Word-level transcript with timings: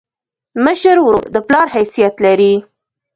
مشر 0.63 0.95
ورور 1.05 1.25
د 1.33 1.37
پلار 1.47 1.67
حیثیت 1.75 2.15
لري. 2.25 2.53